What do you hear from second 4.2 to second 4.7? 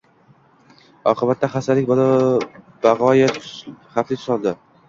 oldi